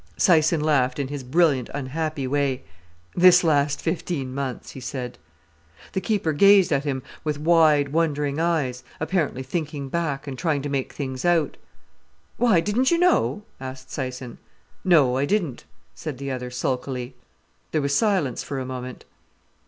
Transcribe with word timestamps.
Syson 0.17 0.63
laughed 0.63 0.97
in 0.97 1.09
his 1.09 1.23
brilliant, 1.23 1.69
unhappy 1.75 2.25
way. 2.25 2.63
"This 3.15 3.43
last 3.43 3.79
fifteen 3.79 4.33
months," 4.33 4.71
he 4.71 4.79
said. 4.79 5.19
The 5.93 6.01
keeper 6.01 6.33
gazed 6.33 6.73
at 6.73 6.85
him 6.85 7.03
with 7.23 7.37
wide, 7.37 7.89
wondering 7.89 8.39
eyes, 8.39 8.83
apparently 8.99 9.43
thinking 9.43 9.89
back, 9.89 10.25
and 10.25 10.39
trying 10.39 10.63
to 10.63 10.69
make 10.69 10.91
things 10.91 11.23
out. 11.23 11.55
"Why, 12.37 12.61
didn't 12.61 12.89
you 12.89 12.97
know?" 12.97 13.43
asked 13.59 13.89
Syson. 13.89 14.37
"No, 14.83 15.17
I 15.17 15.25
didn't," 15.25 15.65
said 15.93 16.17
the 16.17 16.31
other 16.31 16.49
sulkily. 16.49 17.13
There 17.71 17.83
was 17.83 17.93
silence 17.95 18.41
for 18.41 18.59
a 18.59 18.65
moment. 18.65 19.05